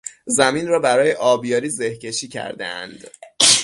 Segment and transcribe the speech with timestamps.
[0.25, 3.03] زمین را برای آبیاری زهکشی کردهاند.